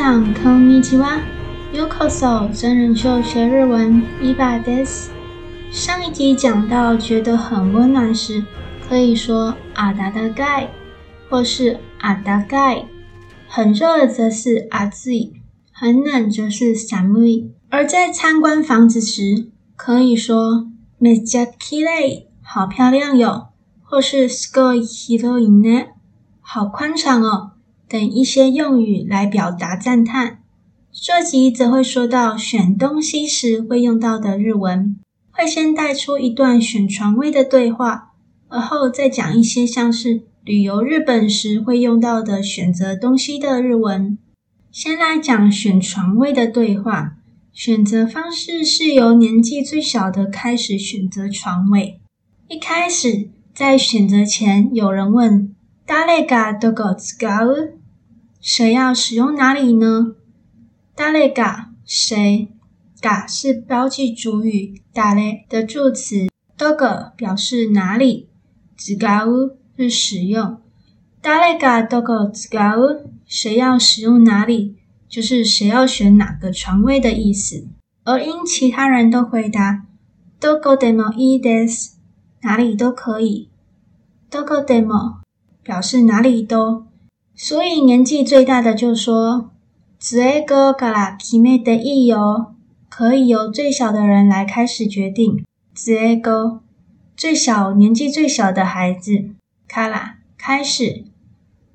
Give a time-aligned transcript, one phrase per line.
[0.00, 1.20] 桑こんにちは。
[1.72, 5.12] ようこそ真人秀学日文伊娃です。
[5.70, 8.42] 上一集讲到觉得很温暖时，
[8.88, 10.68] 可以说あたたかい，
[11.28, 12.86] 或是あったかい。
[13.48, 15.34] 很热则是暑い，
[15.72, 17.50] 很冷则是寒い。
[17.68, 20.66] 而在参观房子时，可以说
[20.98, 23.48] めっちゃ綺丽，好漂亮哟，
[23.84, 25.88] 或是すごい広いね，
[26.40, 27.49] 好宽敞哦。
[27.90, 30.38] 等一些用语来表达赞叹。
[30.92, 34.96] 这集则会说到选东西时会用到的日文，
[35.30, 38.12] 会先带出一段选床位的对话，
[38.48, 44.16] 而后再讲一些像是旅游日本时会用到的选择东西的日文。
[44.72, 47.16] 先来讲选床位的对话，
[47.52, 52.00] 选择方式是由年纪最小的开始选择床位。
[52.48, 55.50] 一开始在选择前，有人问：“
[55.86, 57.72] 谁がどこ使う？”
[58.40, 60.14] 谁要使用哪里呢？
[60.96, 62.48] 谁が谁
[63.02, 68.28] が是标记主语，谁的助词，どこ表示哪里，
[68.76, 70.60] 使う是使用。
[71.22, 73.06] 谁がどこ使う？
[73.26, 74.76] 谁要使用哪里，
[75.08, 77.66] 就是谁要选哪个床位的意思。
[78.04, 79.84] 而因其他人都回答
[80.40, 81.96] どこでもいいです，
[82.42, 83.48] 哪里都可以。
[84.30, 85.20] どこでも
[85.66, 86.86] 表示哪里都。
[87.34, 89.50] 所以年纪最大的就说：“
[89.98, 92.54] 最后から决めていいよ，
[92.88, 96.60] 可以由最小的人来开始决定。”最后，
[97.16, 99.30] 最小年纪最小的孩子，
[99.68, 101.04] から开始，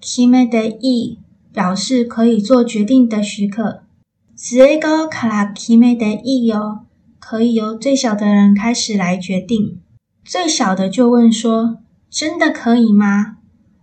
[0.00, 1.18] 决めていい
[1.54, 3.82] 表示可以做决定的许可。
[4.34, 6.80] 最后から决めていいよ，
[7.18, 9.80] 可以由最小的人开始来决定。
[10.22, 11.78] 最小的就问说：“
[12.10, 13.36] 真的可以吗？”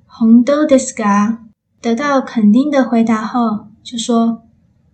[0.08, 1.40] 本当ですか？
[1.88, 4.42] 得到肯定的回答后，就说“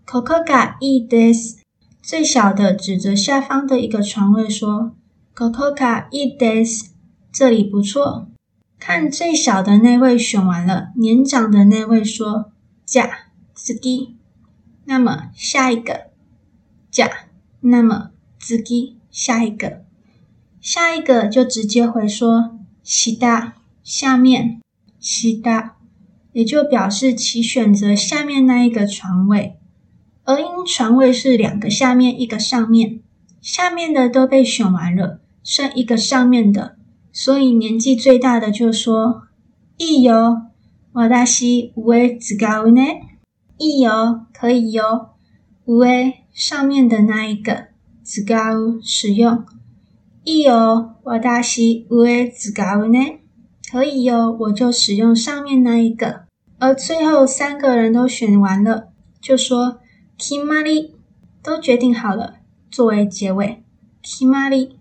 [0.07, 1.57] ここがいいです”。
[2.01, 4.93] 最小的指着下方的一个床位说“
[5.35, 6.87] ここがいいです”，
[7.31, 8.27] 这里不错。
[8.79, 12.51] 看最小的那位选完了，年长的那位说“
[12.87, 13.09] じゃ
[13.53, 14.15] 次”，
[14.85, 16.07] 那么下一个“
[16.91, 17.11] じゃ”，
[17.59, 18.63] 那么次
[19.11, 19.83] 下一个，
[20.59, 24.61] 下一个就直接回说“下”，下面“
[24.99, 25.75] 下”。
[26.33, 29.57] 也就表示其选择下面那一个床位，
[30.23, 32.99] 而因床位是两个下面一个上面，
[33.41, 36.77] 下面的都被选完了，剩一个上面的，
[37.11, 40.43] 所以年纪最大的就说：“いいよ，
[40.93, 43.01] 私上使うね。”“
[43.57, 45.09] いいよ，可以哟。”“
[45.65, 47.69] 上上面的那一个
[48.03, 49.45] 使う使用。”“
[50.23, 53.19] いいよ，私上使うね。”“
[53.71, 56.21] 可以哟，我就使用上面那一个。”
[56.63, 58.89] 而最后三个人都选完了，
[59.21, 59.79] 就说“
[60.17, 60.91] 决まり”，
[61.41, 62.35] 都决定好了，
[62.69, 63.63] 作为结尾“
[64.03, 64.71] 决まり”。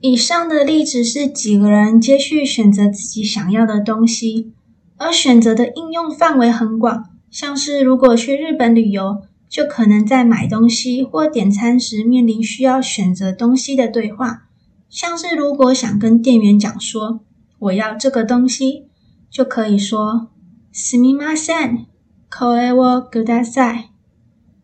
[0.00, 4.52] 以上的例子是几个人接续选择自己想要的东西，
[4.96, 14.44] 而选择的应用范围很广，像是如果去日本旅游，就可能在买东西或点餐时面临需要选择东西的对话，
[14.88, 17.18] 像是如果想跟店员讲说“
[17.58, 18.84] 我要这个东西”，
[19.28, 20.28] 就可以说。
[20.72, 21.86] すみません、
[22.30, 23.90] これをください。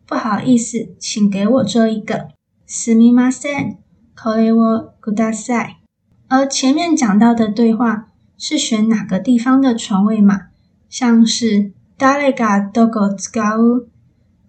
[0.07, 2.29] 不好意思，请给我这一个。
[2.67, 3.77] すみません、
[4.15, 5.77] これをください。
[6.27, 10.47] 而前面讲到的对话是选哪个地方的床位嘛？
[10.89, 13.87] 像是谁がどこ使う？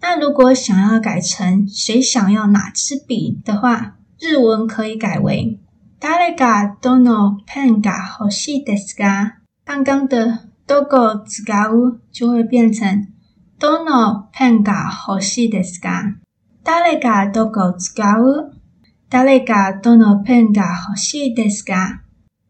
[0.00, 5.58] 那如果想要改成谁想要哪支笔的话，日文可以改为
[6.00, 9.38] 谁がどのペンが欲しいですか？
[9.64, 10.49] 刚刚的。
[10.70, 13.06] どこ使う就会变成
[13.58, 16.18] どのペンが欲しいですか？
[16.64, 18.52] 谁がどこ使う？
[19.08, 22.02] 谁がどのペンが欲しいですか？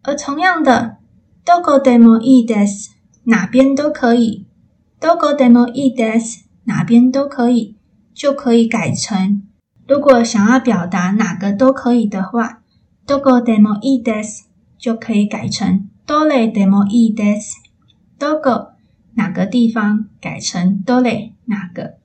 [0.03, 0.97] 而同样的，
[1.45, 4.47] どこでもいいです，哪边都可以。
[5.01, 7.77] どこでもいいです，哪边都可以，
[8.15, 9.43] 就可以改成，
[9.87, 12.63] 如果想要表达哪个都可以的话，
[13.07, 14.49] どこでもいいです
[14.81, 16.87] 就可以改成どれでも
[18.21, 18.21] いいです。
[18.21, 18.73] どこ
[19.15, 21.97] 哪个地方改成どれ哪个？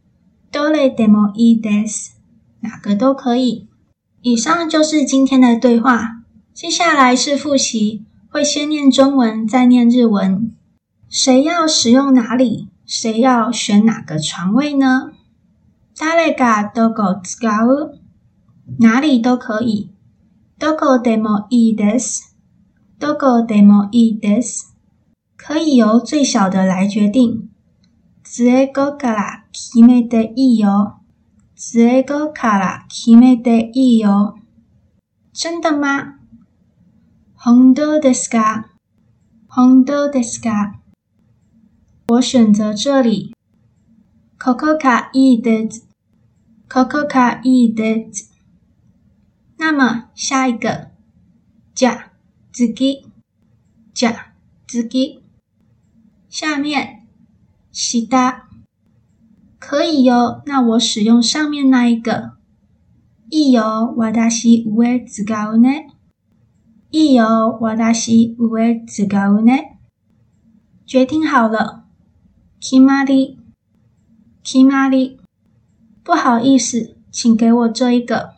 [0.52, 2.18] どれでもいいです，
[2.62, 3.68] 哪个都可以。
[4.22, 6.24] 以上就是今天的对话。
[6.54, 10.52] 接下来是复习，会先念中文，再念日文。
[11.10, 12.70] 谁要使用哪里？
[12.86, 15.12] 谁要选哪个床位呢？
[15.96, 17.98] 谁がどこ使う？
[18.80, 19.92] 哪里都可以。
[20.60, 22.36] どこでもいいです。
[23.00, 24.75] どこでもいいです。
[25.38, 27.50] 可以由最小的来决定。
[28.24, 31.02] 最后から 决めていいよ。
[31.56, 34.36] 最后から决めていいよ。
[35.34, 36.20] 真的吗？
[37.36, 38.66] 本当ですか？
[39.48, 40.76] 本当ですか？
[42.08, 43.34] 我选择这里。
[44.40, 45.88] ここがいいです。
[46.72, 48.32] ここがいいです。
[49.58, 50.90] 那么下一个，
[51.76, 52.12] じゃ、
[52.52, 53.06] 次。
[53.94, 54.34] じゃ、
[54.68, 55.22] 次。
[56.36, 57.04] 下面，
[57.72, 58.48] 下。
[59.60, 62.38] 可以哟，那我使用上面那一个。
[63.30, 65.88] いいよ、私上使うね。
[66.92, 69.78] いいよ、私上使うね。
[70.86, 71.86] 决定好了。
[72.60, 73.38] 决まり。
[74.44, 75.20] 决まり。
[76.04, 78.34] 不好意思，请给我这一个。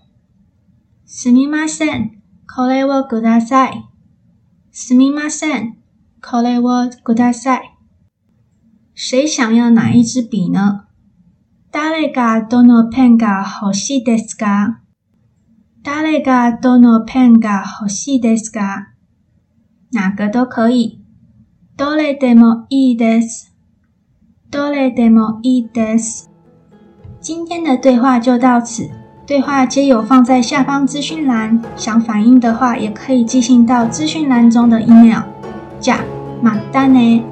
[1.05, 2.21] すみません、
[2.53, 3.89] これをください。
[4.71, 5.77] すみません、
[6.21, 7.61] これをください。
[8.97, 10.85] 谁想要哪一支笔呢？
[11.71, 14.79] 谁がどのペンが欲しいですか？
[15.83, 18.93] 谁がどのペンが欲しいですか？
[19.91, 21.01] 哪个都可以。
[21.75, 23.53] どれでもいいです。
[24.51, 26.29] どれでもいいです。
[27.19, 28.87] 今天的对话就到此，
[29.25, 35.23] 对话皆有放在下方资讯栏，想反映的话也可以寄信到资讯栏中的 email。
[35.81, 35.97] じゃ、
[36.43, 37.23] またね。